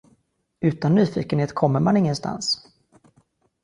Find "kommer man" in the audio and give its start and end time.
1.55-1.97